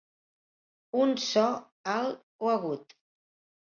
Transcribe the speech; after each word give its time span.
Un 1.03 1.15
so 1.27 1.45
alt 1.97 2.21
o 2.51 2.55
agut. 2.59 3.01